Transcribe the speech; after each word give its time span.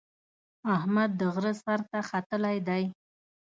اجمد 0.73 1.11
د 1.19 1.21
غره 1.33 1.53
سر 1.63 1.79
ته 1.89 1.99
ختلی 2.09 2.57
دی. 2.67 2.83